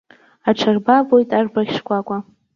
Аҽарбабоит 0.49 1.29
арбаӷь 1.37 1.73
шкәакәа. 1.77 2.17